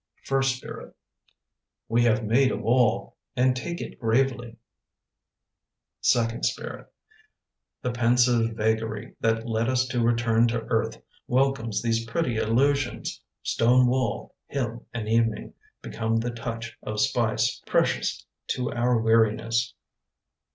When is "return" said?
10.01-10.47